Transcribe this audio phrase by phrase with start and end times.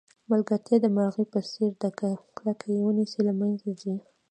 [0.31, 2.07] ملګرتیا د مرغۍ په څېر ده که
[2.37, 3.95] کلکه یې ونیسئ له منځه ځي.